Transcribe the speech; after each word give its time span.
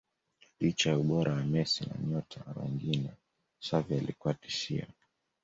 Licha 0.59 0.89
ya 0.89 0.97
ubora 1.01 1.31
wa 1.37 1.43
Messi 1.53 1.81
na 1.89 1.95
nyota 2.07 2.39
wengine 2.59 3.09
Xavi 3.65 3.95
alikuwa 3.97 4.33
tishio 4.33 4.85